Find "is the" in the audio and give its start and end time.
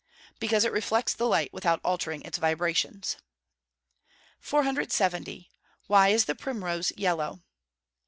6.11-6.33